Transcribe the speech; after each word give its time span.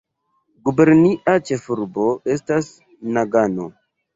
Gubernia 0.69 1.35
ĉefurbo 1.49 2.07
estas 2.37 2.71
Nagano. 3.19 3.71